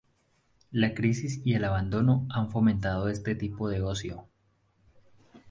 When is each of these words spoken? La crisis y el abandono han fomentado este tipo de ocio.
La 0.71 0.95
crisis 0.95 1.41
y 1.45 1.53
el 1.53 1.63
abandono 1.63 2.25
han 2.31 2.49
fomentado 2.49 3.07
este 3.07 3.35
tipo 3.35 3.69
de 3.69 3.83
ocio. 3.83 4.25